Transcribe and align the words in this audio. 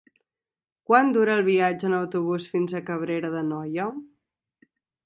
Quant 0.91 1.11
dura 1.17 1.35
el 1.41 1.45
viatge 1.49 1.87
en 1.91 1.95
autobús 1.99 2.49
fins 2.55 2.75
a 2.81 2.85
Cabrera 2.89 3.33
d'Anoia? 3.39 3.89